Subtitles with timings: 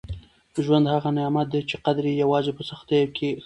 [0.65, 3.37] ژوند هغه نعمت دی چي قدر یې یوازې په سختیو کي ښه معلومېږي.